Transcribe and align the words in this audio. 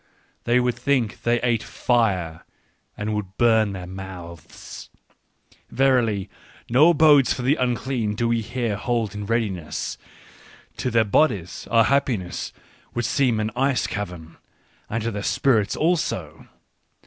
They 0.45 0.59
would 0.59 0.73
think 0.73 1.21
they 1.21 1.39
ate 1.41 1.61
fire 1.61 2.43
and 2.97 3.13
would 3.13 3.37
burn 3.37 3.73
their 3.73 3.85
mouths!" 3.85 4.89
Verily, 5.69 6.27
no 6.71 6.89
abodes 6.89 7.33
for 7.33 7.43
the 7.43 7.55
unclean 7.57 8.15
do 8.15 8.27
we 8.29 8.41
here 8.41 8.77
hold 8.77 9.13
in 9.13 9.27
readiness! 9.27 9.99
To 10.77 10.89
their 10.89 11.05
bodies 11.05 11.67
our 11.69 11.83
happiness 11.83 12.51
would 12.95 13.05
seem 13.05 13.39
an 13.39 13.51
ice 13.55 13.85
cavern, 13.85 14.37
and 14.89 15.03
to 15.03 15.11
their 15.11 15.21
spirits 15.21 15.75
also 15.75 16.47